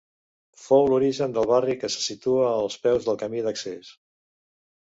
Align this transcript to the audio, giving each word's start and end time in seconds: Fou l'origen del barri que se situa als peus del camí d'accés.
Fou 0.61 0.85
l'origen 0.91 1.35
del 1.35 1.45
barri 1.51 1.75
que 1.83 1.91
se 1.97 2.01
situa 2.05 2.49
als 2.65 2.79
peus 2.87 3.07
del 3.11 3.23
camí 3.25 3.45
d'accés. 3.49 3.93